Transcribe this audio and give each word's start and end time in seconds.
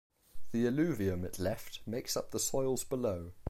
The 0.51 0.65
alluvium 0.65 1.23
it 1.23 1.37
left 1.37 1.81
makes 1.85 2.17
up 2.17 2.31
the 2.31 2.39
soils 2.39 2.83
below. 2.83 3.33